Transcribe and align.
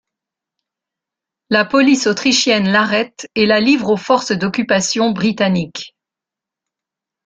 La 1.51 1.63
police 1.63 2.07
autrichienne 2.07 2.71
l'arrête 2.71 3.29
et 3.35 3.45
la 3.45 3.59
livre 3.59 3.91
aux 3.91 3.97
forces 3.97 4.31
d'occupation 4.31 5.11
britanniques. 5.11 5.95